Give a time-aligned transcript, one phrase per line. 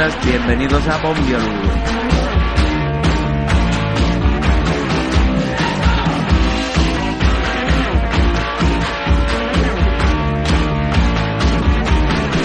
[0.00, 1.44] Bienvenidos a Bombiolu.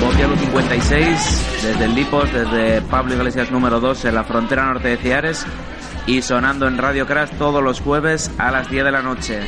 [0.01, 5.45] Bombiolu 56, desde Lipos, desde Pablo Iglesias número 2 en la frontera norte de Ciares
[6.07, 9.39] y sonando en Radio Crash todos los jueves a las 10 de la noche.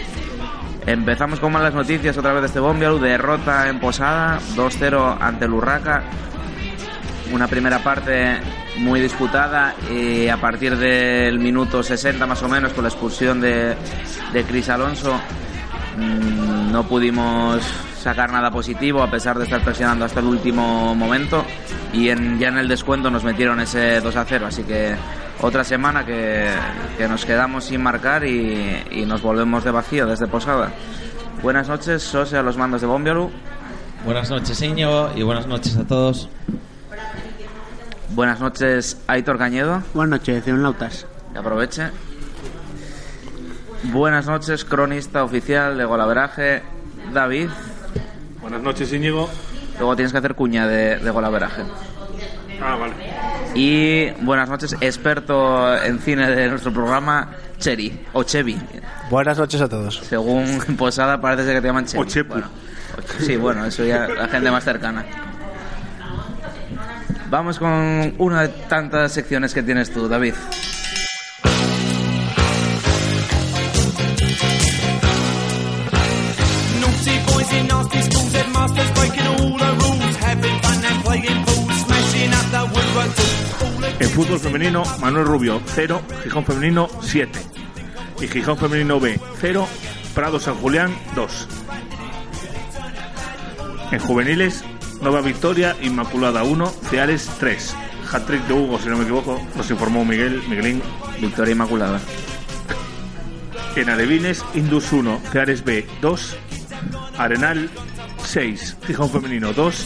[0.86, 5.52] Empezamos con malas noticias otra vez de este Bombiolu, derrota en Posada, 2-0 ante el
[5.52, 6.06] Urraca.
[7.32, 8.40] Una primera parte
[8.78, 13.76] muy disputada y a partir del minuto 60 más o menos con la expulsión de,
[14.32, 15.14] de Cris Alonso
[15.98, 17.62] mm, no pudimos
[18.00, 21.44] sacar nada positivo a pesar de estar presionando hasta el último momento
[21.92, 24.96] y en, ya en el descuento nos metieron ese 2 a 0 así que
[25.42, 26.50] otra semana que,
[26.98, 30.72] que nos quedamos sin marcar y, y nos volvemos de vacío desde Posada.
[31.44, 33.30] Buenas noches Sose a los mandos de Bombiolu.
[34.06, 36.30] Buenas noches, Íñigo, y buenas noches a todos.
[38.18, 41.06] Buenas noches Aitor Cañedo Buenas noches, Nautas.
[41.32, 41.84] que aproveche
[43.84, 46.64] buenas noches cronista oficial de Golaveraje
[47.14, 47.50] David
[48.42, 49.30] Buenas noches, Íñigo.
[49.78, 51.62] luego tienes que hacer cuña de, de Golaveraje
[52.60, 52.94] Ah, vale.
[53.54, 57.30] Y buenas noches, experto en cine de nuestro programa,
[57.60, 58.60] Cheri, o Chevy.
[59.12, 59.98] Buenas noches a todos.
[59.98, 62.02] Según Posada parece que te llaman Chevy.
[62.02, 62.34] O Chepu.
[62.34, 62.50] Bueno,
[63.20, 65.06] sí, bueno, eso ya la gente más cercana.
[67.30, 70.34] Vamos con una de tantas secciones que tienes tú, David.
[84.00, 87.40] En fútbol femenino, Manuel Rubio 0, Gijón femenino 7.
[88.22, 89.68] Y Gijón femenino B 0,
[90.16, 91.48] Prado San Julián 2.
[93.92, 94.64] En juveniles,
[95.02, 97.76] Nueva Victoria, Inmaculada 1, Ceares 3.
[98.12, 100.82] Hat-trick de Hugo, si no me equivoco, nos informó Miguel, Miguelín.
[101.22, 102.00] Victoria Inmaculada.
[103.76, 106.38] En Alevines, Indus 1, Ceares B 2.
[107.18, 107.70] Arenal
[108.24, 109.86] 6, Gijón femenino 2.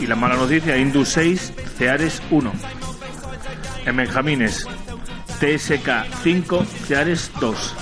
[0.00, 2.52] Y la mala noticia, Indus 6, Ceares 1.
[3.86, 4.66] En Benjamines,
[5.40, 7.74] TSK 5, Ceares 2.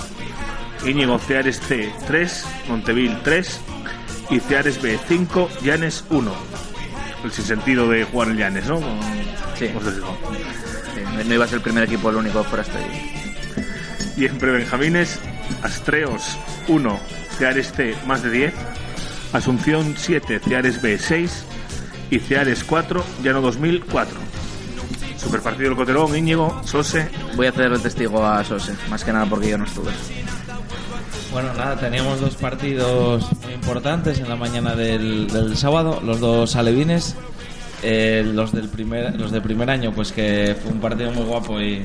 [0.85, 3.61] Íñigo Ceares C 3, Montevil 3
[4.29, 6.31] y Ceares B 5, Llanes 1.
[7.23, 8.75] El sinsentido de jugar en Llanes, ¿no?
[8.81, 8.99] Con-
[9.57, 9.69] Sí.
[11.27, 12.77] no iba a ser el primer equipo, el único foraste.
[14.15, 15.19] Y en prebenjamines,
[15.63, 16.37] Astreos
[16.67, 16.99] 1,
[17.37, 18.53] Ceares C más de 10,
[19.33, 21.43] Asunción 7, Ceares B 6
[22.11, 24.17] y Ceares 4, Llano 2004.
[25.17, 29.11] Super partido del Coterón, Íñigo, Sose, Voy a hacer el testigo a Sose, más que
[29.11, 29.91] nada porque yo no estuve.
[31.31, 33.27] Bueno, nada, teníamos dos partidos
[33.67, 37.17] importantes en la mañana del, del sábado, los dos alevines.
[37.83, 41.61] Eh, los del primer los del primer año pues que fue un partido muy guapo
[41.61, 41.83] y,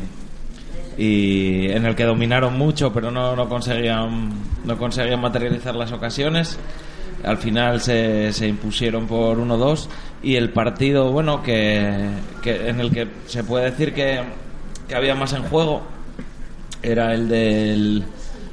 [0.97, 4.31] y en el que dominaron mucho pero no, no conseguían
[4.65, 6.59] no conseguían materializar las ocasiones
[7.25, 9.89] al final se, se impusieron por 1-2
[10.23, 12.09] y el partido bueno que,
[12.41, 14.23] que en el que se puede decir que,
[14.89, 15.83] que había más en juego
[16.83, 18.03] era el del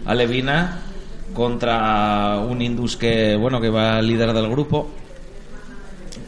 [0.05, 0.88] Alevina
[1.33, 4.89] contra un Indus que bueno que va líder del grupo.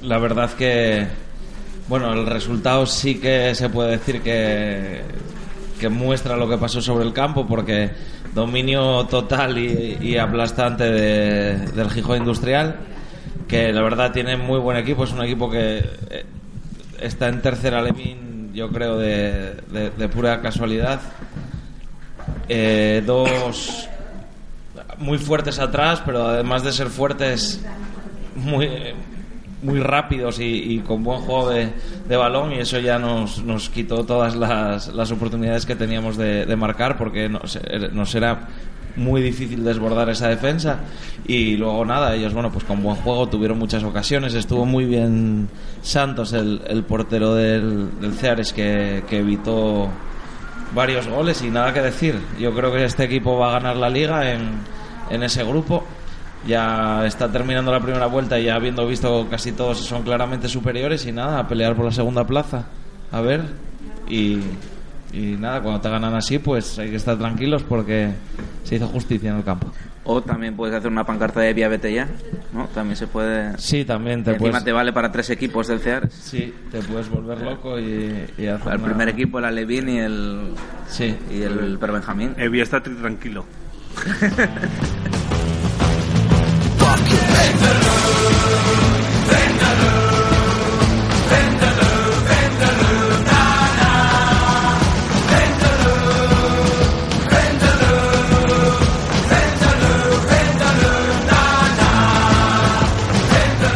[0.04, 1.08] La verdad que
[1.88, 5.02] bueno el resultado sí que se puede decir que
[5.80, 7.90] que muestra lo que pasó sobre el campo porque
[8.36, 12.76] dominio total y, aplastante de- del Gijón Industrial
[13.48, 15.04] que la verdad tiene muy buen equipo.
[15.04, 16.26] Es un equipo que eh,
[17.02, 21.02] está en tercera Alevín yo creo de, de- de pura casualidad.
[22.48, 23.88] Eh, dos
[25.02, 27.64] muy fuertes atrás, pero además de ser fuertes,
[28.36, 28.70] muy,
[29.64, 31.72] muy rápidos y, y con buen juego de,
[32.16, 36.56] balón, y eso ya nos, nos quitó todas las, las oportunidades que teníamos de, de
[36.56, 37.60] marcar, porque nos,
[37.92, 38.48] nos era
[38.96, 40.80] muy difícil desbordar esa defensa.
[41.26, 44.34] Y luego nada, ellos, bueno, pues con buen juego tuvieron muchas ocasiones.
[44.34, 45.50] Estuvo muy bien
[45.82, 49.90] Santos, el, el portero del, del Ceares, que, que evitó
[50.76, 52.20] varios goles y nada que decir.
[52.40, 54.50] Yo creo que este equipo va a ganar la liga en,
[55.14, 55.84] en ese grupo.
[56.48, 61.06] Ya está terminando la primera vuelta y ya habiendo visto casi todos son claramente superiores
[61.06, 62.66] y nada, a pelear por la segunda plaza.
[63.12, 63.42] A ver,
[64.08, 64.40] y,
[65.14, 68.12] y nada, cuando te ganan así, pues hay que estar tranquilos porque
[68.64, 69.68] se hizo justicia en el campo.
[70.04, 72.08] O también puedes hacer una pancarta de Vía Vete ya,
[72.54, 72.66] ¿no?
[72.74, 73.56] También se puede...
[73.60, 76.10] Sí, también te Encima puedes, te vale para tres equipos del CEAR.
[76.10, 80.00] sí, te puedes volver loco y, y hacer El una- primer equipo, el Alevín y
[80.00, 80.54] el,
[80.90, 82.34] Sí, y el Perbenjamín.
[82.38, 82.82] Evia está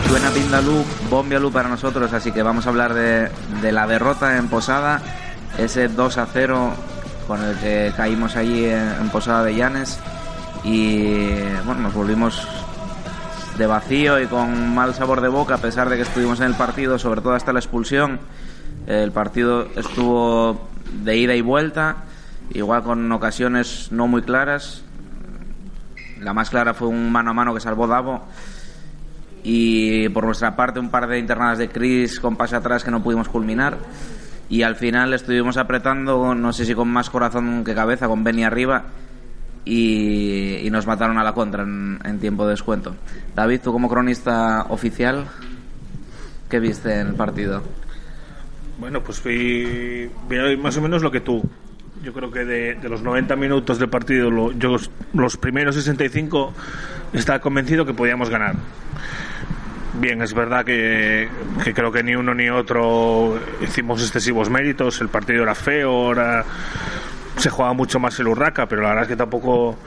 [0.10, 3.30] Buena Vindaloo, Bombialoo para nosotros, así que vamos a hablar de,
[3.62, 5.02] de la derrota en Posada,
[5.58, 6.74] ese 2 a 0
[7.28, 10.00] con el que caímos allí en, en Posada de Llanes
[10.64, 11.34] y
[11.66, 12.48] bueno, nos volvimos
[13.58, 16.56] de vacío y con mal sabor de boca a pesar de que estuvimos en el
[16.56, 18.20] partido, sobre todo hasta la expulsión.
[18.88, 20.68] El partido estuvo
[21.04, 21.98] de ida y vuelta,
[22.52, 24.84] igual con ocasiones no muy claras.
[26.20, 28.24] La más clara fue un mano a mano que salvó Davo.
[29.44, 33.04] Y por nuestra parte, un par de internadas de Chris con pase atrás que no
[33.04, 33.78] pudimos culminar.
[34.50, 38.44] Y al final estuvimos apretando, no sé si con más corazón que cabeza, con Benny
[38.44, 38.84] arriba.
[39.66, 42.96] Y, nos mataron a la contra en, tiempo de descuento.
[43.36, 45.26] David, tú como cronista oficial,
[46.50, 47.64] ¿qué viste en el partido?
[48.78, 51.42] Bueno, pues vi, vi más o menos lo que tú.
[52.04, 54.76] Yo creo que de, los 90 minutos del partido, lo- yo
[55.14, 56.54] los primeros 65
[57.14, 58.56] estaba convencido que podíamos ganar.
[60.00, 61.30] Bien, es verdad que,
[61.74, 65.00] creo que ni uno ni otro hicimos excesivos méritos.
[65.00, 66.44] El partido era feo, era,
[67.38, 69.78] se jugaba mucho más el Urraca, pero la verdad es que tampoco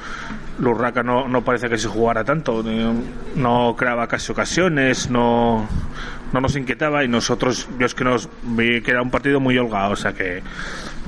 [0.59, 2.65] el Urraca no, no parece que se jugara tanto.
[3.37, 5.69] No creaba casi ocasiones, no,
[6.33, 9.59] no nos inquietaba y nosotros, yo es que nos vi que era un partido muy
[9.59, 10.43] holgado, o sea que,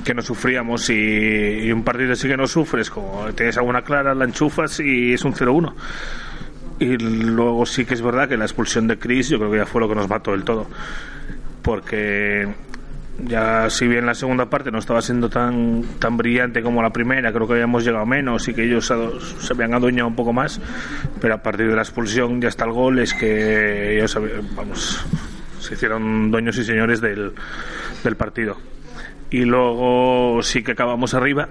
[0.03, 4.13] que no sufríamos y, y un partido así que no sufres, como tienes alguna clara,
[4.13, 5.73] la enchufas y es un 0-1.
[6.81, 9.67] Y luego sí que es verdad que la expulsión de Chris yo creo que ya
[9.67, 10.65] fue lo que nos mató del todo.
[11.61, 12.47] Porque
[13.19, 17.31] ya si bien la segunda parte no estaba siendo tan tan brillante como la primera,
[17.31, 20.59] creo que habíamos llegado menos y que ellos se, habían adueñado un poco más,
[21.21, 24.17] pero a partir de la expulsión ya hasta el gol es que ellos
[24.55, 25.05] vamos
[25.59, 27.33] se hicieron dueños y señores del,
[28.03, 28.57] del partido.
[29.29, 31.49] Y luego sí que acabamos arriba,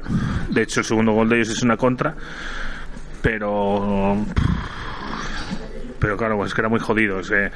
[0.48, 2.16] de hecho el segundo gol de ellos es una contra,
[3.22, 4.18] pero
[6.00, 7.20] pero claro, pues es que era muy jodido.
[7.20, 7.50] que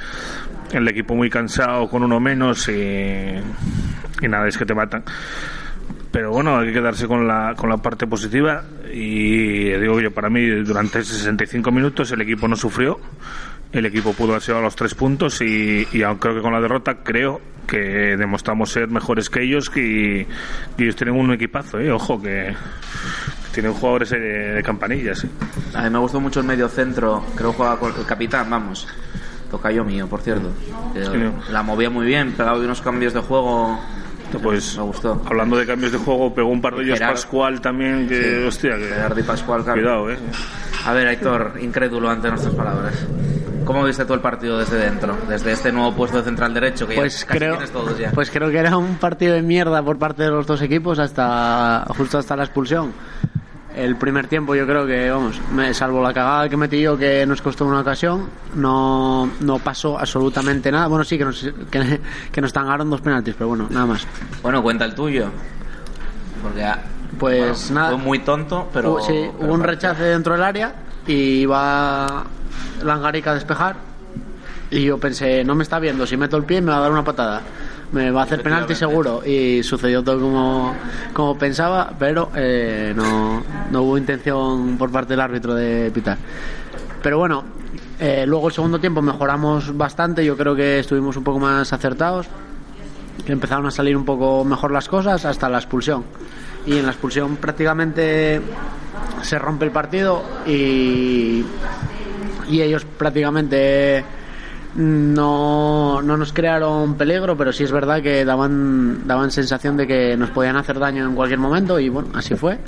[0.77, 5.03] el equipo muy cansado con uno menos y, y nada, es que te matan.
[6.11, 8.63] Pero bueno, hay que quedarse con la, con la parte positiva
[8.93, 13.01] y digo yo, para mí durante 65 minutos el equipo no sufrió,
[13.73, 16.53] el equipo pudo haber llegado a los tres puntos y, y aunque creo que con
[16.53, 19.79] la derrota creo que demostramos ser mejores que ellos y,
[20.77, 21.91] y ellos tienen un equipazo, ¿eh?
[21.91, 22.53] ojo, que
[23.55, 25.23] tienen jugadores de, de campanillas.
[25.23, 25.29] ¿eh?
[25.73, 28.87] A mí me gustó mucho el medio centro, creo que jugaba con el capitán, vamos.
[29.49, 30.51] Tocayo mío, por cierto.
[30.93, 31.51] Sí.
[31.51, 33.79] La movía muy bien, pegaba unos cambios de juego.
[34.43, 35.21] Pues me gustó.
[35.25, 38.45] hablando de cambios de juego, pegó un par de ellos Gerard- Pascual también, que Sí.
[38.47, 39.79] hostia, que Gerardo y Pascual, claro.
[39.81, 40.17] cuidado, eh.
[40.85, 42.93] A ver, Héctor, incrédulo ante nuestras palabras.
[43.63, 45.15] ¿Cómo viste tú el partido desde dentro?
[45.29, 48.11] Desde este nuevo puesto de central derecho que Pues ya casi creo, tienes todos ya.
[48.11, 51.85] pues creo que era un partido de mierda por parte de los dos equipos hasta
[51.97, 52.91] justo hasta la expulsión.
[53.75, 57.25] El primer tiempo yo creo que, vamos, me salvo la cagada que metí yo que
[57.25, 60.87] nos costó una ocasión, no, no pasó absolutamente nada.
[60.87, 61.99] Bueno, sí que nos, que,
[62.31, 64.07] que nos tangaron dos penaltis, pero bueno, nada más.
[64.41, 65.27] Bueno, cuenta el tuyo.
[66.41, 66.79] Porque ah,
[67.19, 67.95] Pues bueno, nada.
[67.95, 68.99] fue muy tonto, pero...
[69.01, 70.73] Sí, pero hubo un rechace dentro del área
[71.05, 72.23] y iba
[72.81, 73.75] Langarica a despejar
[74.71, 76.91] y yo pensé, no me está viendo, si meto el pie me va a dar
[76.91, 77.41] una patada.
[77.91, 80.75] Me va a hacer penalti seguro y sucedió todo como,
[81.13, 86.17] como pensaba, pero eh, no, no hubo intención por parte del árbitro de pitar.
[87.01, 87.43] Pero bueno,
[87.99, 92.27] eh, luego el segundo tiempo mejoramos bastante, yo creo que estuvimos un poco más acertados,
[93.25, 96.03] que empezaron a salir un poco mejor las cosas hasta la expulsión.
[96.65, 98.41] Y en la expulsión prácticamente
[99.21, 101.45] se rompe el partido y,
[102.49, 104.03] y ellos prácticamente
[104.75, 110.17] no, no nos crearon peligro, pero sí es verdad que daban, daban sensación de que
[110.17, 112.59] nos podían hacer daño en cualquier momento y bueno, así fue.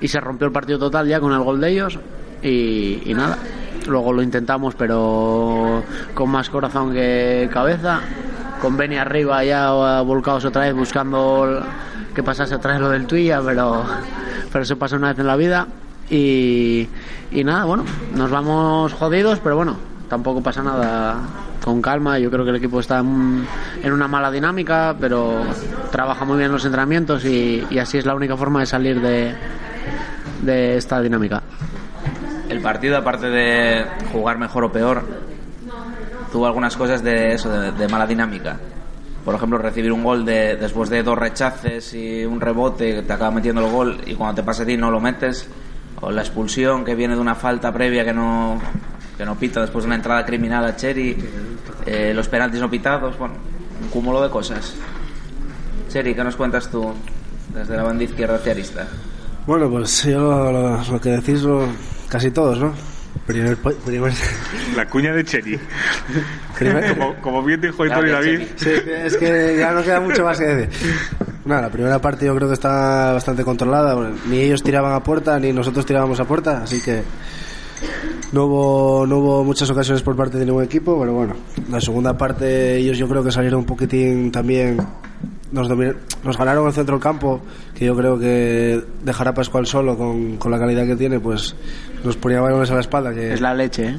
[0.00, 1.98] Y se rompió el partido total ya con el gol de ellos
[2.42, 3.38] y, nada.
[3.88, 5.82] Luego lo intentamos, pero
[6.14, 8.00] con más corazón que cabeza.
[8.60, 9.70] Con Beni arriba ya
[10.02, 11.62] volcados otra vez buscando
[12.14, 13.84] que pasase otra vez lo del Tuya, pero,
[14.52, 15.66] pero eso pasa una vez en la vida.
[16.10, 16.88] Y,
[17.32, 17.84] y nada, bueno,
[18.14, 19.76] nos vamos jodidos, pero bueno,
[20.08, 22.18] tampoco pasa nada con calma.
[22.18, 25.42] Yo creo que el equipo está en, una mala dinámica, pero
[25.92, 31.00] trabaja muy bien los entrenamientos y, así es la única forma de salir de, esta
[31.02, 31.42] dinámica.
[32.48, 35.04] El partido, aparte de jugar mejor o peor,
[36.32, 38.56] tuvo algunas cosas de eso, de, mala dinámica.
[39.22, 43.30] Por ejemplo, recibir un gol de, después de dos rechaces y un rebote te acaba
[43.30, 45.46] metiendo el gol y cuando te pasa a ti no lo metes.
[46.00, 48.58] O la expulsión que viene de una falta previa que no,
[49.18, 51.16] que no pita después de una entrada criminal a Cheri.
[51.84, 53.18] eh, los penaltis no pitados.
[53.18, 53.34] Bueno,
[53.82, 54.74] un cúmulo de cosas.
[55.90, 56.94] Cheri, ¿qué nos cuentas tú
[57.54, 58.86] desde la banda izquierda ciarista?
[59.46, 61.66] Bueno, pues yo lo, lo- lo que decís lo-
[62.08, 62.72] casi todos, ¿no?
[63.26, 64.12] Primer, primer,
[64.76, 65.24] La cuña de
[66.58, 70.24] primer- Como, como bien dijo Hitor y David, Sí, es que ya no queda mucho
[70.24, 70.88] más que decir.
[71.44, 73.94] Nada, la primera parte yo creo que está bastante controlada.
[73.94, 77.02] Bueno, Ni ellos tiraban a puerta, ni nosotros tirábamos a puerta, así que
[78.32, 81.34] no hubo, no hubo muchas ocasiones por parte de ningún equipo, pero bueno,
[81.70, 84.78] la segunda parte ellos yo creo que salieron un poquitín también,
[85.50, 87.40] nos, nos ganaron el centro del campo,
[87.74, 91.54] que yo creo que dejar a Pascual solo con, con la calidad que tiene, pues
[92.04, 93.96] nos ponía balones a la espalda, que Es la leche, ¿eh?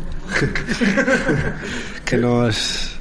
[2.05, 2.95] que nos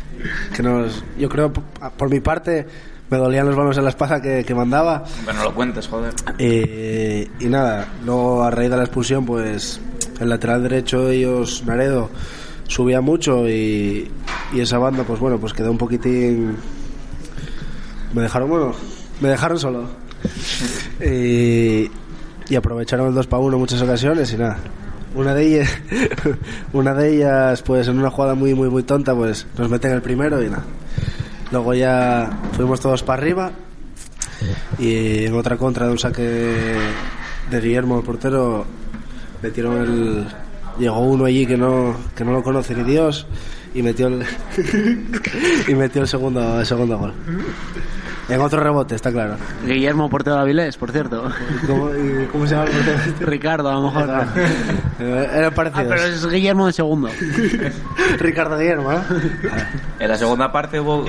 [0.54, 2.66] que nos yo creo por mi parte
[3.11, 6.12] me dolían los balones en la espalda que, que mandaba Bueno, lo cuentes, joder.
[6.38, 9.80] Eh, y nada luego a raíz de la expulsión pues
[10.20, 12.10] el lateral derecho ellos Naredo
[12.66, 14.10] subía mucho y,
[14.52, 16.56] y esa banda pues bueno pues quedó un poquitín
[18.12, 18.75] me dejaron bueno
[19.20, 19.84] me dejaron solo.
[21.04, 21.90] Y,
[22.56, 24.58] aprovecharon el 2 para 1 en muchas ocasiones y nada.
[25.14, 25.70] Una de ellas
[26.72, 30.02] una de ellas pues en una jugada muy muy muy tonta pues nos meten el
[30.02, 30.64] primero y nada.
[31.50, 33.50] Luego ya fuimos todos para arriba
[34.78, 36.22] y en otra contra de un saque
[37.50, 38.66] de Guillermo el portero
[39.42, 40.26] metieron el
[40.78, 43.26] llegó uno allí que no que no lo conoce ni Dios
[43.75, 44.25] y metió el
[45.68, 47.12] y metió el segundo el segundo gol
[48.28, 51.30] en otro rebote está claro Guillermo Portero de Avilés, por cierto.
[51.66, 53.26] ¿Cómo, y cómo se llama el portero?
[53.26, 54.26] Ricardo, a lo mejor.
[55.00, 57.09] Eh, eran Ah, parecidos pero es Guillermo de segundo.
[58.18, 58.99] Ricardo Guillermo ¿eh?
[59.99, 61.07] En la segunda parte hubo,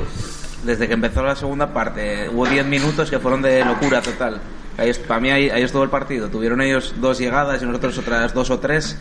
[0.63, 4.39] desde que empezó la segunda parte, hubo 10 minutos que fueron de locura total.
[4.79, 6.29] Ahí, para mí ahí, ahí estuvo el partido.
[6.29, 8.98] Tuvieron ellos dos llegadas y nosotros otras dos o tres.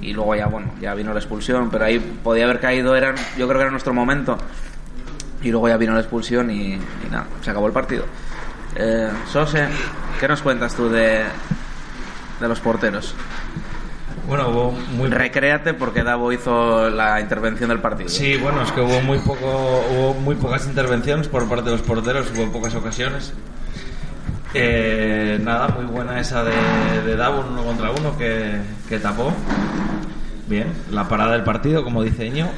[0.00, 1.70] Y luego ya, bueno, ya vino la expulsión.
[1.70, 4.38] Pero ahí podía haber caído, eran, yo creo que era nuestro momento.
[5.42, 8.04] Y luego ya vino la expulsión y, y nada, se acabó el partido.
[8.76, 9.66] Eh, Sose,
[10.20, 11.24] ¿qué nos cuentas tú de,
[12.40, 13.14] de los porteros?
[14.28, 18.08] Bueno, hubo muy Recréate porque Davo hizo la intervención del partido.
[18.08, 21.82] Sí, bueno, es que hubo muy poco, hubo muy pocas intervenciones por parte de los
[21.82, 23.32] porteros, hubo pocas ocasiones.
[24.54, 26.52] Eh, nada, muy buena esa de,
[27.06, 29.32] de Davo, uno contra uno que, que tapó.
[30.48, 32.48] Bien, la parada del partido, como dice Iño.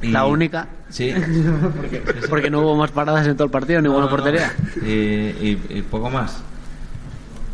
[0.00, 0.66] Y- La única.
[0.88, 1.12] Sí.
[2.30, 4.16] Porque no hubo más paradas en todo el partido, ni No, buena no, no.
[4.16, 4.52] portería.
[4.82, 6.42] Y, y- y poco más.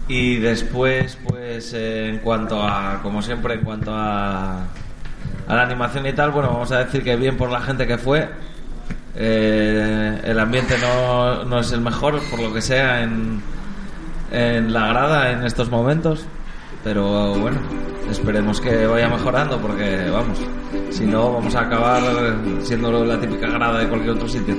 [0.06, 4.62] Y después, pues eh, en cuanto a, como siempre, en cuanto a,
[5.48, 7.98] a la animación y tal, bueno, vamos a decir que bien por la gente que
[7.98, 8.28] fue.
[9.14, 13.40] Eh, el ambiente no, no es el mejor, por lo que sea, en,
[14.30, 16.26] en la grada en estos momentos.
[16.84, 17.58] Pero bueno,
[18.08, 20.38] esperemos que vaya mejorando porque, vamos,
[20.90, 22.02] si no, vamos a acabar
[22.60, 24.54] siendo la típica grada de cualquier otro sitio.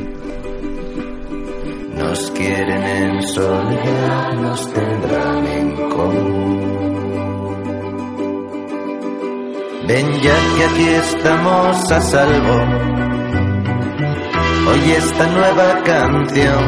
[1.96, 6.70] Nos quieren en soledad, nos tendrán en común.
[9.88, 13.09] Ven ya que aquí estamos a salvo.
[14.72, 16.64] Oye esta nueva canción.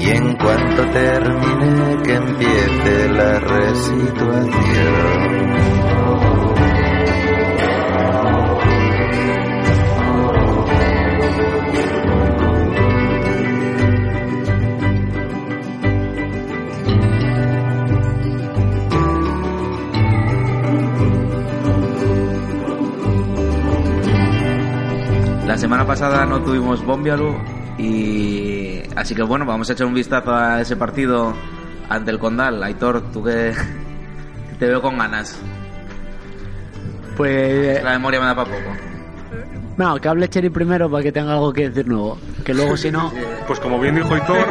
[0.00, 4.54] Y en cuanto termine que empiece la resituación.
[25.64, 27.38] Semana pasada no tuvimos Bombialu
[27.78, 31.32] y así que bueno, vamos a echar un vistazo a ese partido
[31.88, 32.62] ante el Condal.
[32.62, 33.54] Aitor, tú que
[34.58, 35.40] te veo con ganas.
[37.16, 37.82] Pues.
[37.82, 38.76] La memoria me da para poco.
[39.78, 42.18] No, que hable Cheri primero para que tenga algo que decir nuevo.
[42.44, 43.10] Que luego, si no.
[43.46, 44.46] pues como bien dijo Hitor,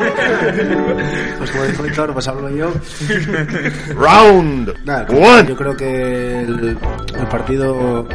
[1.38, 2.74] pues como dijo Víctor pues hablo yo
[3.96, 5.48] Round Nada, one.
[5.48, 6.76] yo creo que el,
[7.20, 8.08] el partido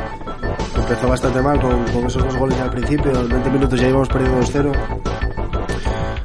[0.88, 3.12] empezó bastante mal con, con esos dos goles al principio.
[3.12, 4.72] En 20 minutos ya íbamos perdiendo 2-0.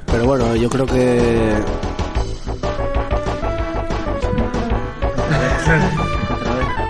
[0.05, 1.55] Pero bueno, yo creo que.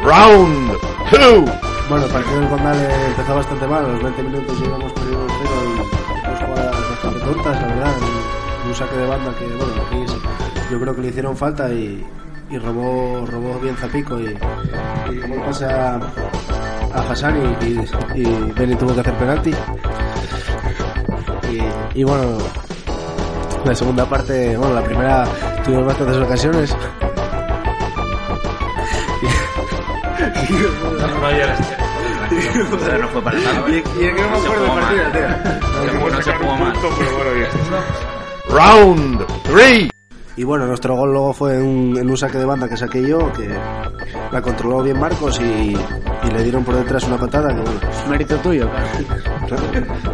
[0.04, 0.72] Round
[1.10, 1.46] two.
[1.90, 2.78] Bueno, el partido del Condal
[3.08, 3.86] empezó bastante mal.
[3.86, 7.94] A los 20 minutos ya íbamos perdiendo 2-0 y dos jugadas bastante tontas, la verdad.
[7.98, 10.06] Un, un saque de banda que, bueno, aquí
[10.72, 12.06] yo creo que le hicieron falta y,
[12.52, 14.38] y robó, robó bien Zapico y,
[15.12, 15.66] y tomó el pase
[16.94, 19.52] a, Hassan y, y, tuvo que hacer penalti.
[21.94, 22.38] Y, y bueno,
[23.66, 25.26] la segunda parte, bueno, la primera
[25.64, 26.76] tuvimos bastantes ocasiones.
[31.22, 31.60] No llores,
[32.86, 33.70] Pero no fue para tanto.
[33.70, 35.12] Y, y es que no me Se acuerdo del jugó partido, mal.
[35.14, 35.28] tío.
[35.94, 36.74] No, no se jugó mal.
[36.74, 37.50] punto, pero bueno, bien.
[38.50, 39.90] Round three.
[40.36, 43.08] y bueno, nuestro gol luego fue en un, en un saque de banda que saqué
[43.08, 43.50] yo, que
[44.32, 45.76] la controló bien Marcos y,
[46.28, 48.70] y le dieron por detrás una patada que bueno, Mérito tuyo,
[49.48, 49.66] claro.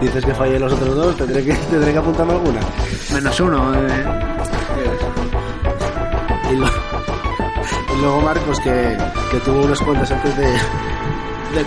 [0.02, 2.60] dices que fallé los otros dos, tendré que, tendré que apuntarme alguna.
[3.14, 3.74] Menos uno.
[3.76, 4.06] eh.
[6.52, 8.98] Y, lo- y luego Marcos que,
[9.32, 11.66] que tuvo unas cuantas antes de, de-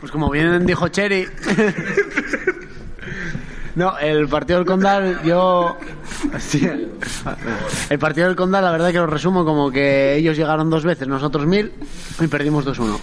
[0.00, 1.28] Pues como bien dijo Cherry.
[3.74, 5.76] No, el partido del Condal, yo.
[6.38, 6.68] Sí.
[7.88, 11.08] El partido del Condal, la verdad que lo resumo como que ellos llegaron dos veces,
[11.08, 11.72] nosotros mil,
[12.20, 12.98] y perdimos 2-1.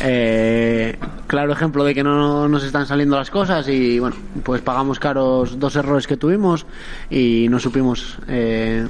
[0.00, 4.98] Eh, claro ejemplo de que no nos están saliendo las cosas, y bueno, pues pagamos
[4.98, 6.66] caros dos errores que tuvimos
[7.10, 8.18] y no supimos.
[8.28, 8.86] eh,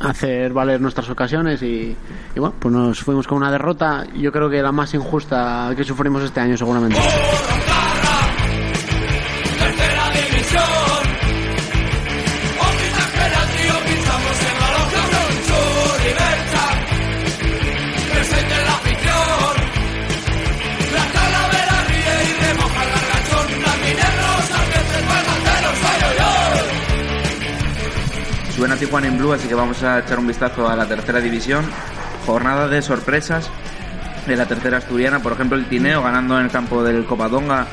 [0.00, 1.96] hacer valer nuestras ocasiones y,
[2.34, 5.84] y bueno, pues nos fuimos con una derrota, yo creo que la más injusta que
[5.84, 6.98] sufrimos este año seguramente.
[28.82, 31.64] Tijuana en Blue, así que vamos a echar un vistazo a la tercera división.
[32.26, 33.48] Jornada de sorpresas
[34.26, 35.20] de la tercera asturiana.
[35.22, 37.68] Por ejemplo, el Tineo ganando en el campo del Copadonga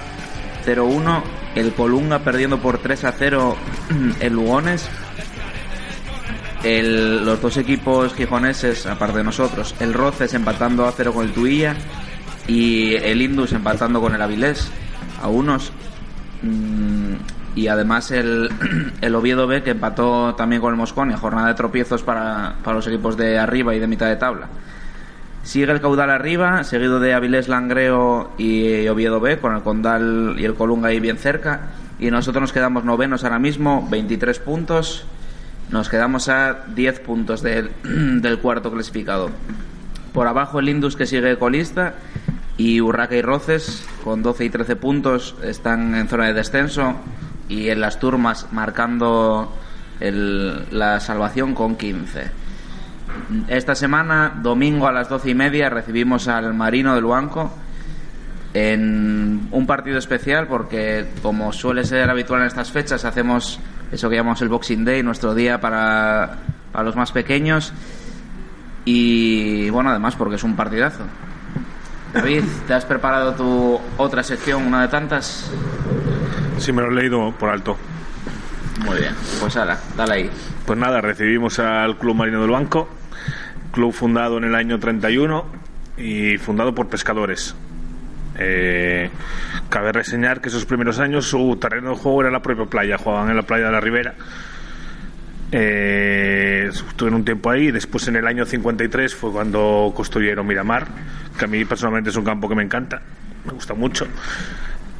[0.67, 1.23] 0-1.
[1.55, 3.55] El Colunga perdiendo por 3-0
[4.19, 4.87] el Lugones.
[6.63, 11.75] Los dos equipos gijoneses, aparte de nosotros, el Roces empatando a 0 con el Tuilla
[12.47, 14.69] y el Indus empatando con el Avilés
[15.23, 15.71] a unos.
[16.43, 17.15] Mm,
[17.55, 18.49] y además el,
[19.15, 23.17] Oviedo B que empató también con el Mosconia, jornada de tropiezos para, para los equipos
[23.17, 24.47] de arriba y de mitad de tabla.
[25.43, 30.45] Sigue el caudal arriba, seguido de Avilés Langreo y Oviedo B, con el Condal y
[30.45, 31.69] el Colunga ahí bien cerca.
[31.97, 35.05] Y nosotros nos quedamos novenos ahora mismo, 23 puntos.
[35.71, 37.71] Nos quedamos a 10 puntos del,
[38.21, 39.29] del cuarto clasificado.
[40.13, 41.95] Por abajo el Indus que sigue colista
[42.57, 46.95] y Urraca y Roces con 12 y 13 puntos están en zona de descenso
[47.49, 49.53] y en las turmas marcando
[49.99, 52.31] el- la salvación con 15.
[53.49, 57.51] Esta semana, domingo a las doce y media, recibimos al Marino del Banco
[58.53, 63.59] en un partido especial porque, como suele ser habitual en estas fechas, hacemos
[63.91, 66.37] eso que llamamos el Boxing Day, nuestro día para,
[66.71, 67.73] para los más pequeños.
[68.85, 71.03] Y bueno, además porque es un partidazo.
[72.13, 75.51] David, ¿te has preparado tu otra sección, una de tantas?
[76.59, 77.77] Sí, me lo he leído por alto.
[78.85, 80.29] Muy bien, pues ala, dale ahí.
[80.65, 82.89] Pues nada, recibimos al Club Marino del Banco,
[83.71, 85.45] club fundado en el año 31
[85.97, 87.55] y fundado por pescadores.
[88.37, 89.09] Eh,
[89.69, 93.29] cabe reseñar que esos primeros años su terreno de juego era la propia playa, jugaban
[93.29, 94.15] en la playa de la Ribera.
[95.51, 100.87] Eh, estuve un tiempo ahí, después en el año 53 fue cuando construyeron Miramar,
[101.37, 103.01] que a mí personalmente es un campo que me encanta,
[103.45, 104.07] me gusta mucho.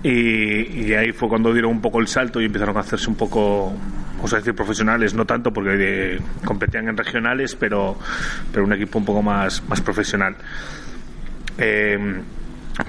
[0.02, 3.74] Y, ahí fue cuando dieron un poco el salto y empezaron a hacerse un poco,
[4.16, 5.76] vamos a decir, profesionales, no tanto porque
[6.16, 7.98] eh, competían en regionales, pero,
[8.52, 10.36] pero un equipo un poco más, más profesional.
[11.58, 12.22] Eh,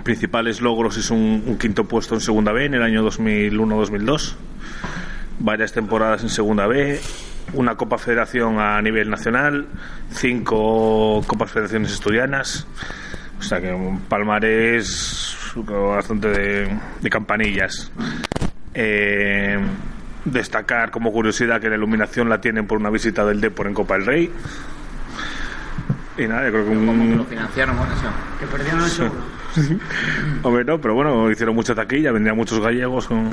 [0.05, 4.35] principales logros es un, un quinto puesto en Segunda B en el año 2001-2002,
[5.41, 7.01] varias temporadas en Segunda B,
[7.55, 9.67] una Copa Federación a nivel nacional,
[10.13, 12.69] cinco Copas Federaciones Estudianas,
[13.41, 17.91] o sea que un palmarés bastante de, de campanillas.
[18.75, 19.59] Eh,
[20.25, 23.95] destacar como curiosidad que la iluminación la tienen por una visita del Depor en Copa
[23.95, 24.31] del Rey.
[26.19, 28.11] Y nada, yo creo que ¿Cómo que lo un, financiaron con eso?
[28.39, 29.25] Que perdieron el segundo.
[30.43, 33.31] Hombre, no, pero bueno, hicieron mucha taquilla, vendrían muchos gallegos con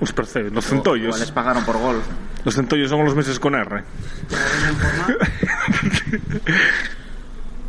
[0.00, 1.32] los percebes, los Igual les centollos.
[1.32, 2.00] pagaron por gol.
[2.44, 3.84] Los centollos son los meses con R.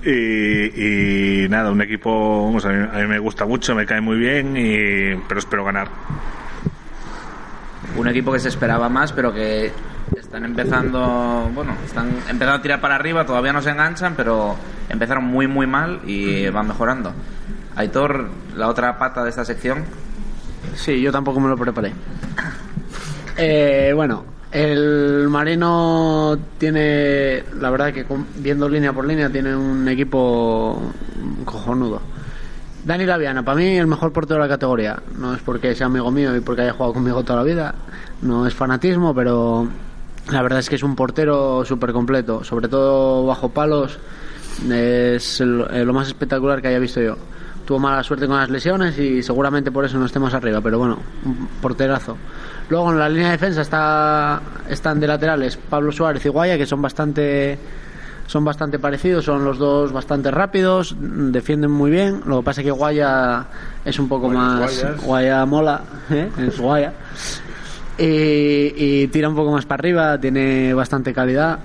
[0.03, 4.01] y, y nada, un equipo, vamos, a, mí, a mí me gusta mucho, me cae
[4.01, 5.87] muy bien, y, pero espero ganar.
[7.97, 9.71] un equipo que se esperaba más, pero que
[10.17, 14.55] están empezando, bueno, están empezando a tirar para arriba, todavía no se enganchan, pero
[14.89, 17.13] empezaron muy muy mal y van mejorando.
[17.75, 19.85] Aitor, la otra pata de esta sección,
[20.75, 21.93] Sí, yo tampoco me lo preparé.
[23.37, 28.05] Eh, bueno, el Marino tiene, la verdad que
[28.37, 30.91] viendo línea por línea, tiene un equipo
[31.45, 32.01] cojonudo.
[32.83, 35.01] Dani Laviana, para mí el mejor portero de la categoría.
[35.17, 37.75] No es porque sea amigo mío y porque haya jugado conmigo toda la vida.
[38.21, 39.67] No es fanatismo, pero
[40.31, 42.43] la verdad es que es un portero súper completo.
[42.43, 43.99] Sobre todo bajo palos.
[44.69, 47.15] Es eh, lo más espectacular que haya visto yo.
[47.65, 50.79] Tuvo mala suerte con las lesiones y seguramente por eso no esté más arriba, pero
[50.79, 52.17] bueno, un porterazo.
[52.71, 56.65] Luego en la línea de defensa está, están de laterales Pablo Suárez y Guaya, que
[56.65, 57.59] son bastante
[58.27, 62.21] son bastante parecidos, son los dos bastante rápidos, defienden muy bien.
[62.25, 63.45] Lo que pasa es que Guaya
[63.83, 64.83] es un poco Guayas, más.
[64.83, 65.03] guayas.
[65.03, 65.81] Guaya mola,
[66.11, 66.29] ¿eh?
[66.47, 66.93] es Guaya.
[67.97, 71.59] Y, y tira un poco más para arriba, tiene bastante calidad,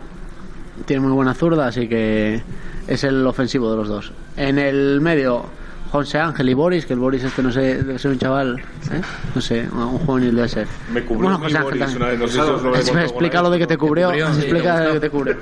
[0.87, 2.42] tiene muy buena zurda, así que
[2.88, 4.12] es el ofensivo de los dos.
[4.37, 5.45] En el medio,
[5.90, 9.01] José Ángel y Boris, que el Boris este no sé, debe ser un chaval, ¿eh?
[9.35, 10.66] no sé, un juvenil debe ser.
[10.92, 12.03] Me cubrió Bueno, José Ángel Boris también.
[12.03, 14.33] una vez, no sé si os lo he Explica- lo de que te cubrió, cubrió,
[14.35, 14.92] sí, explica lo gustó.
[14.94, 15.37] que te cubrió.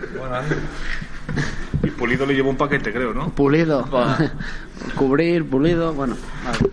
[1.83, 3.31] Y Pulido le llevó un paquete, creo, ¿no?
[3.31, 3.87] Pulido.
[4.97, 6.17] Cubrir, pulido, bueno.
[6.45, 6.71] vale.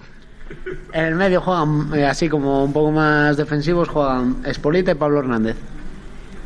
[0.93, 5.19] En el medio juegan, eh, así como un poco más defensivos, juegan Espolita y Pablo
[5.19, 5.55] Hernández.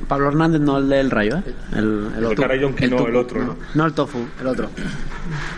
[0.07, 1.43] Pablo Hernández no el del Rayo, ¿eh?
[1.73, 1.77] El,
[2.11, 2.41] el El otro.
[2.43, 3.55] Carayonqui, no, Tucu, el otro, ¿no?
[3.73, 4.69] No el Tofu, el otro.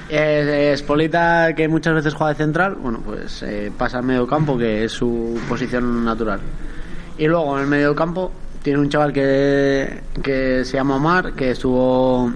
[0.10, 4.58] Eh, Espolita, que muchas veces juega de central, bueno, pues eh, pasa al medio campo,
[4.58, 6.40] que es su posición natural.
[7.18, 8.32] Y luego en el medio campo
[8.64, 12.32] tiene un chaval que, que se llama Omar, que estuvo,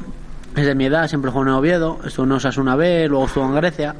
[0.56, 3.56] es de mi edad, siempre jugó en Oviedo, estuvo en Osasuna B, luego estuvo en
[3.56, 3.96] Grecia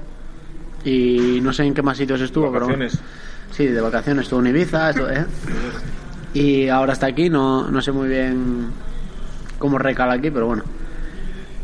[0.84, 2.98] y no sé en qué más sitios estuvo, Vacaciones.
[2.98, 5.26] pero sí, de vacaciones estuvo en Ibiza, estuvo, ¿eh?
[6.34, 8.68] Y ahora está aquí, no, no sé muy bien
[9.60, 10.64] cómo recala aquí, pero bueno.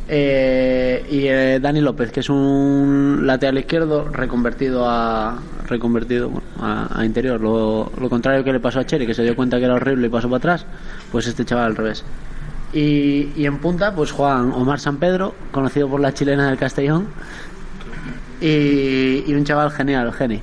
[0.09, 7.03] Eh, y eh, Dani López, que es un lateral izquierdo reconvertido a reconvertido bueno, a,
[7.03, 7.41] interior.
[7.41, 10.07] Lo, lo contrario que le pasó a Cheri, que se dio cuenta que era horrible
[10.07, 10.65] y pasó para atrás,
[11.11, 12.05] pues este chaval al revés.
[12.73, 17.07] Y, en punta, pues Juan Omar San Pedro, conocido por la chilena del Castellón,
[18.39, 20.41] y, y un chaval genial, Geni.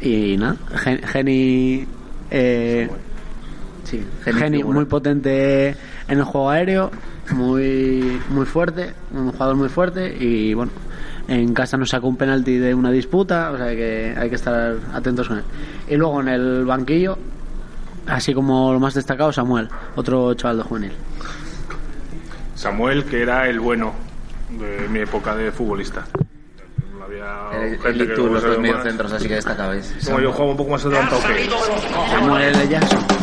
[0.00, 1.86] Y nada, Gen- Geni.
[2.38, 2.86] Eh,
[3.84, 6.90] sí, Geni muy potente en el juego aéreo,
[7.32, 10.70] muy, muy fuerte, un jugador muy fuerte y bueno,
[11.28, 14.76] en casa nos sacó un penalti de una disputa, o sea que hay que estar
[14.92, 15.44] atentos con él.
[15.88, 17.16] Y luego en el banquillo,
[18.06, 20.92] así como lo más destacado, Samuel, otro chaval de juvenil.
[22.54, 23.94] Samuel, que era el bueno
[24.50, 26.04] de mi época de futbolista.
[27.06, 28.84] Había El, gente el que Ictus, los dos se medios más.
[28.86, 29.94] centros, así que destacabais.
[30.04, 31.48] Como yo jugaba un poco más adelantado que.
[32.10, 32.68] Samuel L.
[32.68, 33.15] Jackson.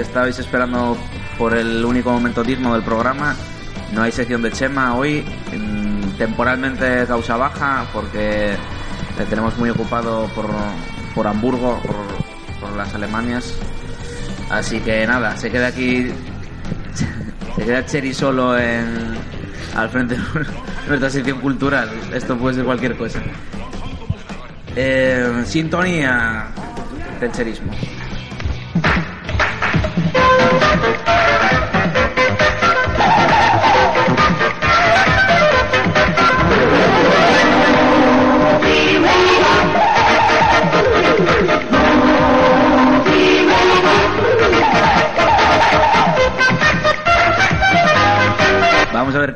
[0.00, 0.96] Estabais esperando
[1.38, 3.36] por el único momento del programa,
[3.92, 5.24] no hay sección de Chema hoy,
[6.18, 8.56] temporalmente causa baja, porque
[9.28, 10.50] tenemos muy ocupado por,
[11.14, 11.96] por Hamburgo, por,
[12.60, 13.54] por las Alemanias.
[14.50, 16.10] Así que nada, se queda aquí,
[17.56, 19.16] se queda Cheri solo en,
[19.76, 20.22] al frente de
[20.88, 21.88] nuestra sección cultural.
[22.12, 23.20] Esto puede ser cualquier cosa.
[24.76, 26.48] Eh, sintonía
[27.20, 27.72] del cherismo.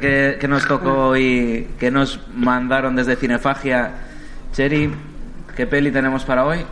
[0.05, 3.91] Qué, qué nos tocó hoy, qué nos mandaron desde Cinefagia.
[4.53, 4.93] Cheri,
[5.57, 6.65] ¿qué peli tenemos para hoy?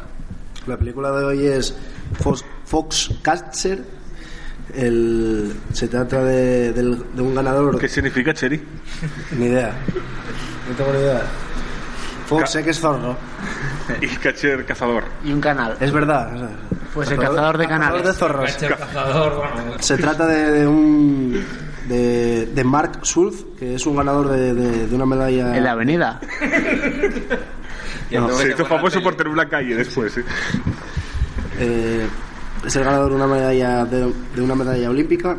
[0.66, 1.75] La película de hoy es
[2.21, 3.83] Fox, Foxcatcher.
[4.75, 7.79] El, se trata de, del- de un ganador.
[7.79, 8.62] ¿Qué significa Cheri?
[9.38, 9.73] Ni idea.
[10.68, 11.23] No tengo ni idea.
[12.27, 13.16] Fox, sé que es zorro.
[14.01, 15.05] Y Cacher Cazador.
[15.25, 15.77] Y un canal.
[15.81, 16.31] Es verdad.
[16.95, 18.07] Pues el cazador de cazador canales.
[18.07, 18.53] de zorros.
[18.53, 19.73] Cache el cazador, bueno.
[19.81, 21.45] Se trata de, de un.
[21.88, 25.57] De, de Mark Schulz, que es un ganador de, de- de una medalla.
[25.57, 26.21] En la avenida.
[28.11, 30.16] No, Se hizo famoso por tener una calle después.
[30.18, 30.25] ¿eh?
[31.59, 32.07] eh,
[32.66, 35.37] es el ganador de una medalla de, de una medalla olímpica.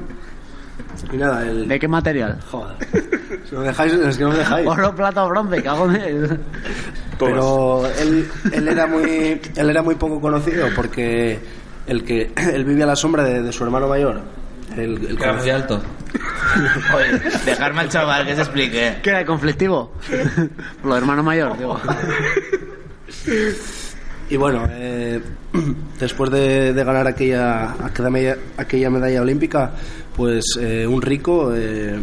[1.11, 1.67] Y nada, el.
[1.67, 2.39] ¿De qué material?
[2.49, 2.75] Joder.
[3.47, 4.67] Si no dejáis, es que no dejáis.
[4.67, 6.39] Oro, plata o bronce, cago en él.
[7.19, 11.39] Pero él, él era muy él era muy poco conocido porque
[11.85, 14.21] el que él vivía a la sombra de, de su hermano mayor.
[14.77, 15.81] El, el Que era muy alto.
[16.95, 18.99] Oye, dejarme al chaval que se explique.
[19.01, 19.93] ¿Qué era el conflictivo?
[20.81, 21.79] Por lo de hermano mayor, digo.
[24.29, 25.21] Y bueno, eh,
[25.99, 29.71] después de, de ganar aquella, aquella, medalla, aquella medalla olímpica,
[30.15, 32.01] pues eh, un rico, eh,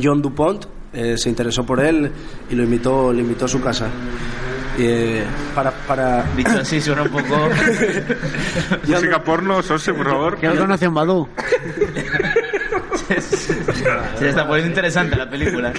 [0.00, 2.10] John Dupont, eh, se interesó por él
[2.50, 3.88] y lo invitó, lo invitó a su casa.
[4.82, 6.22] Eh, para, para...
[6.34, 7.36] Dicho así, suena un poco.
[8.86, 10.38] Música porno, Sose, por favor.
[10.38, 11.28] ¿Quién conoce a un Badú?
[14.18, 15.72] Se está poniendo interesante la película.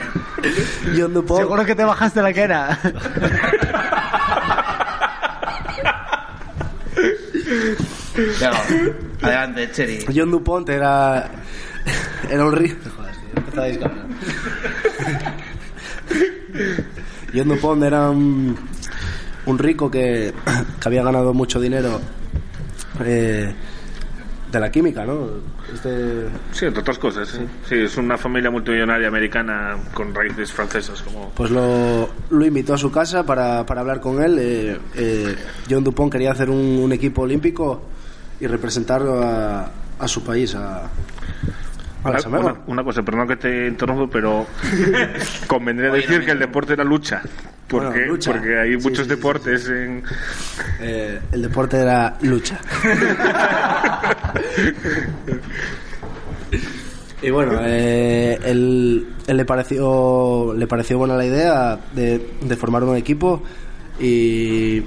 [0.96, 2.78] John Dupont, Seguro que te bajaste la que era.
[8.40, 8.64] Venga,
[9.22, 10.06] adelante, Cheri.
[10.14, 11.32] John Dupont era,
[12.30, 12.90] era un rico.
[13.56, 13.90] Joder, que.
[17.34, 18.58] John Dupont era un,
[19.46, 20.34] un rico que,
[20.80, 22.00] que había ganado mucho dinero
[23.04, 23.54] eh,
[24.52, 25.28] de la química, ¿no?
[25.74, 27.30] Este, Sí, entre otras cosas.
[27.30, 27.40] Sí.
[27.68, 31.02] Sí, es una familia multimillonaria americana con raíces francesas.
[31.02, 34.38] como pues lo, lo invitó a su casa para, para hablar con él.
[34.40, 35.36] Eh, eh,
[35.70, 37.82] John Dupont quería hacer un, un equipo olímpico
[38.40, 40.90] y representar a, a su país, a,
[42.04, 44.48] Una, una- una cosa, perdón que te interrumpo, pero
[45.48, 47.22] convendría Oye, decir no, que el deporte era lucha.
[47.68, 48.32] Porque, Bueno, lucha.
[48.32, 50.04] porque hay Sí, muchos sí, sí, deportes en...
[50.82, 52.60] Eh, el deporte era lucha.
[57.22, 62.84] y bueno, eh, él, él le pareció le pareció buena la idea de, de formar
[62.84, 63.44] un equipo
[64.00, 64.86] y, y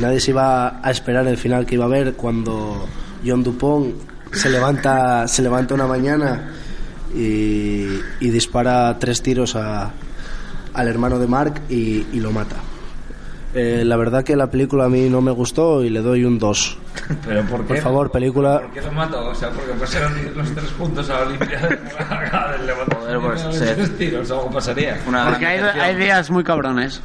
[0.00, 2.86] nadie se iba a esperar el final que iba a haber cuando
[3.26, 3.94] John Dupont
[4.32, 6.52] se levanta se levanta una mañana
[7.14, 9.92] y, y dispara tres tiros a,
[10.74, 12.56] al hermano de Mark y, y lo mata.
[13.54, 16.38] Eh, la verdad que la película a mí no me gustó y le doy un
[16.38, 16.78] 2.
[17.26, 17.74] ¿Pero por qué?
[17.74, 18.60] Por favor, película...
[18.60, 19.26] ¿Por qué lo mató?
[19.30, 21.24] O sea, porque pasaron los tres puntos a.
[21.24, 25.00] Le mató Joder, pues, tres tiros, algo pasaría.
[25.06, 27.00] Una Porque hay, hay días muy cabrones.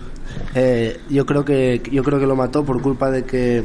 [0.54, 3.64] Eh, yo creo que yo creo que lo mató por culpa de que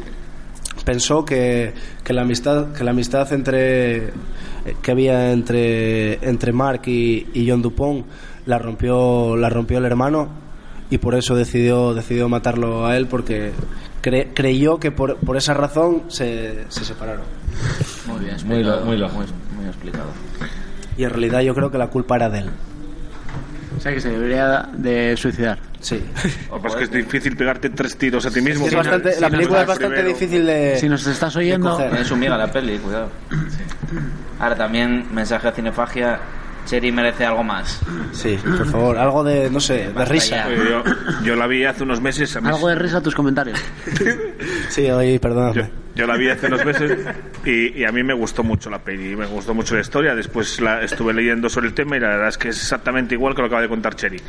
[0.85, 1.73] pensó que,
[2.05, 4.11] que la amistad que la amistad entre
[4.83, 8.07] que había entre entre Mark y, y John Dupont
[8.47, 10.29] la rompió la rompió el hermano
[10.91, 13.53] y por eso decidió decidió matarlo a él porque
[14.03, 17.25] cre- creyó que por, por esa razón se, se separaron
[18.07, 20.07] Muy bien Muy lo- muy lo- muy, muy explicado.
[20.97, 22.51] y en realidad yo creo que la culpa era de él
[23.77, 25.59] O sea que se debería de suicidar.
[25.81, 26.03] Sí
[26.51, 28.65] Lo que pasa es que es difícil pegarte tres tiros a ti mismo.
[28.65, 30.19] es Si bastante, no- la si no película es estás bastante primero.
[30.19, 31.77] difícil de Si nos estás oyendo.
[31.77, 33.11] Tiene su miga la peli, cuidado.
[34.41, 36.19] Ahora también, mensaje a Cinefagia.
[36.69, 37.81] Cheri merece algo más.
[38.13, 40.47] Sí, por favor, algo de, no sé, de risa.
[40.51, 40.85] Yo,
[41.25, 42.37] yo la vi hace unos meses.
[42.37, 43.59] a mí- algo de risa a tus comentarios.
[44.69, 45.71] Sí, oye, Yo, perdóname.
[45.95, 46.99] yo la vi hace unos meses
[47.47, 50.15] y, y a mí me gustó mucho la peli, me gustó mucho la historia.
[50.15, 53.35] Después la estuve leyendo sobre el tema y la verdad es que es exactamente igual
[53.35, 54.21] que lo que acaba de contar Cherry.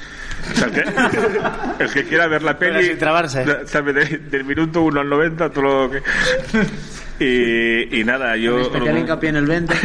[0.53, 0.83] O sea, que,
[1.83, 3.45] el que quiera ver la Pero peli, sin trabarse.
[3.67, 6.01] sabe de- del minuto 1 al 90, todo lo que.
[7.21, 8.59] Y, y nada, yo.
[8.61, 9.75] Especial hincapié en el 20.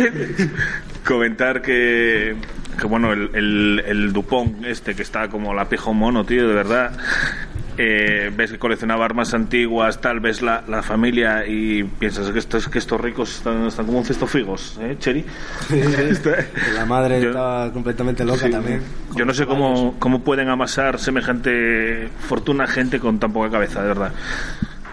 [1.06, 2.34] Comentar que,
[2.80, 6.48] que bueno, el, el, el Dupont este que está como la pija un mono, tío,
[6.48, 6.92] de verdad.
[7.76, 12.68] Eh, ves que coleccionaba armas antiguas, tal, ves la, la familia y piensas que estos,
[12.68, 15.24] que estos ricos están, están como un cesto figos, ¿eh, Cheri?
[16.08, 16.36] Está-
[16.72, 18.50] La madre Yo- estaba completamente loca Sí.
[18.50, 18.80] también.
[19.16, 23.88] Yo no sé cómo, cómo pueden amasar semejante fortuna gente con tan poca cabeza, de
[23.88, 24.12] verdad.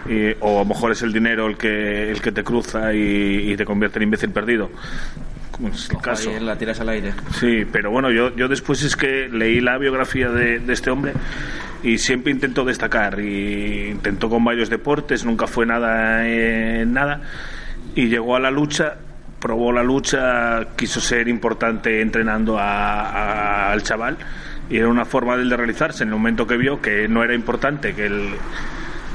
[0.08, 3.52] Y- o a lo mejor es el dinero el que, el que te cruza y,
[3.52, 4.70] y te convierte en imbécil perdido.
[5.52, 6.30] Como es el caso.
[6.30, 7.12] Ahí la tiras al aire.
[7.38, 11.12] Sí, pero bueno, yo, yo después es que leí la biografía de, de este hombre
[11.82, 17.20] y siempre intentó destacar y intentó con varios deportes, nunca fue nada en nada
[17.94, 18.94] y llegó a la lucha,
[19.40, 24.16] probó la lucha, quiso ser importante entrenando a- a- al chaval
[24.70, 27.22] y era una forma de él de realizarse en el momento que vio que no
[27.22, 28.30] era importante, que el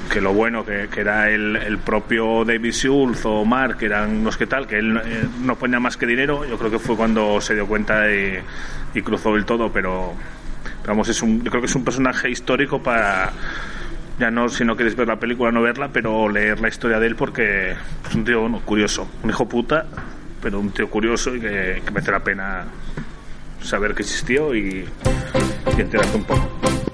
[0.07, 4.23] que lo bueno que, que era el, el propio David Schultz o Mark que eran
[4.23, 6.95] los que tal que él eh, no ponía más que dinero yo creo que fue
[6.95, 8.39] cuando se dio cuenta y,
[8.93, 10.13] y cruzó del todo pero
[10.85, 13.31] vamos es un yo creo que es un personaje histórico para
[14.19, 17.07] ya no si no quieres ver la película no verla pero leer la historia de
[17.07, 19.85] él porque es un tío bueno, curioso un hijo puta
[20.41, 22.65] pero un tío curioso y que, que merece la pena
[23.61, 24.85] saber que existió y,
[25.77, 26.87] y enterarte un poco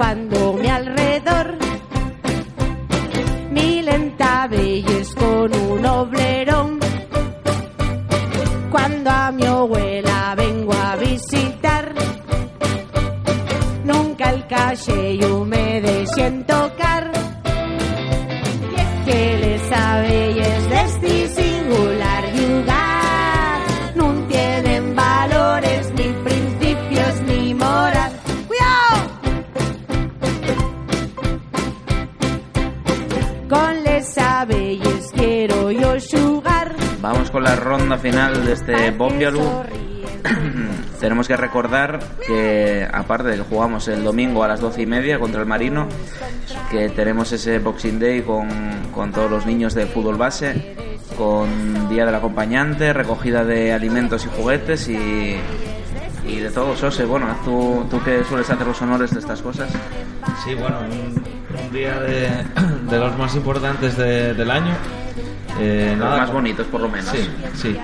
[0.00, 0.47] es
[41.62, 45.46] recordar que, aparte de que jugamos el domingo a las doce y media contra el
[45.46, 45.88] Marino,
[46.70, 48.48] que tenemos ese Boxing Day con,
[48.94, 50.76] con todos los niños de fútbol base,
[51.16, 55.36] con Día del Acompañante, recogida de alimentos y juguetes y,
[56.28, 57.04] y de todo, Sose.
[57.04, 59.68] Bueno, ¿tú, tú que sueles hacer los honores de estas cosas.
[60.44, 61.98] Sí, bueno, un, día
[62.88, 64.74] de, los más importantes de- del año.
[65.60, 67.10] Eh, Los nada, más bonitos, por lo menos.
[67.10, 67.76] Sí, sí.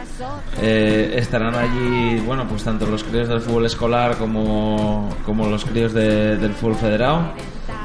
[0.60, 5.92] Eh, estarán allí, bueno, pues tanto los críos del fútbol escolar como, como los críos
[5.92, 7.32] de- del fútbol federado.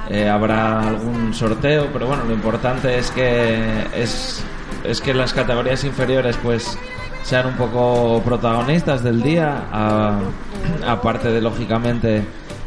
[0.09, 3.59] Eh, habrá algún sorteo, pero bueno, lo importante es que
[3.95, 4.43] es,
[4.83, 6.77] es que las categorías inferiores pues
[7.23, 10.19] sean un poco protagonistas del día, a-
[10.87, 12.23] aparte de lógicamente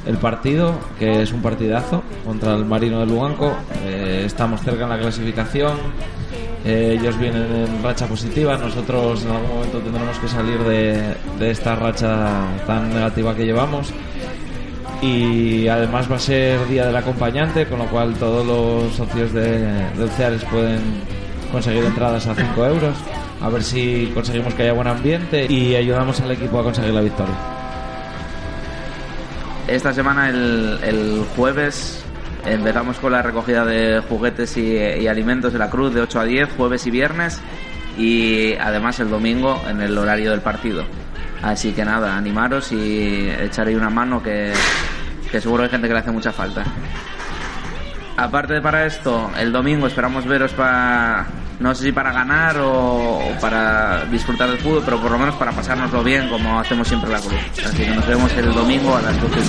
[0.07, 3.53] el partido, que es un partidazo contra el Marino de Luganco.
[3.85, 5.73] Eh, estamos cerca en la clasificación.
[6.65, 11.75] Ellos vienen en racha positiva, nosotros en algún momento tendremos que salir de, de esta
[11.75, 13.93] racha tan negativa que llevamos.
[15.01, 19.59] Y además va a ser día del acompañante, con lo cual todos los socios de,
[19.99, 20.81] del CEARES pueden
[21.51, 22.95] conseguir entradas a 5 euros.
[23.41, 27.01] A ver si conseguimos que haya buen ambiente y ayudamos al equipo a conseguir la
[27.01, 27.35] victoria.
[29.67, 32.05] Esta semana, el, el jueves,
[32.47, 36.49] empezamos con la recogida de juguetes y, alimentos de la Cruz de 8 a 10,
[36.57, 37.41] jueves y viernes,
[37.97, 40.85] y además el domingo en el horario del partido.
[41.43, 44.53] Así que nada, animaros y echar ahí una mano que,
[45.31, 46.65] que seguro hay gente que le hace mucha falta.
[48.17, 51.27] Aparte de para esto, el domingo esperamos veros para,
[51.61, 55.51] no sé si para ganar o, para disfrutar del fútbol, pero por lo menos para
[55.53, 57.35] pasárnoslo bien como hacemos siempre la cruz.
[57.65, 59.41] Así que nos vemos el domingo a las 12.